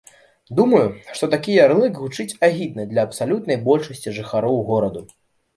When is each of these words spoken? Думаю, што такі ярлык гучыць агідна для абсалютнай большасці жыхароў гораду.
Думаю, 0.59 0.85
што 1.17 1.27
такі 1.33 1.57
ярлык 1.57 1.99
гучыць 2.01 2.37
агідна 2.47 2.87
для 2.95 3.05
абсалютнай 3.09 3.63
большасці 3.69 4.15
жыхароў 4.21 4.57
гораду. 4.73 5.07